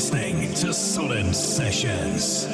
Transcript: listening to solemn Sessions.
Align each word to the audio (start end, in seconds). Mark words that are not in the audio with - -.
listening 0.00 0.54
to 0.54 0.72
solemn 0.72 1.30
Sessions. 1.34 2.49